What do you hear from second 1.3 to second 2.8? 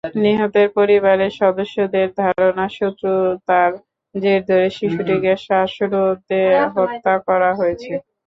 সদস্যদের ধারণা,